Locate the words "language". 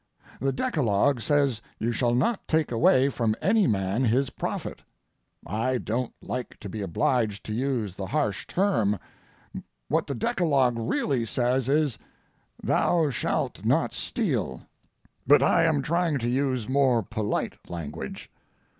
17.69-18.31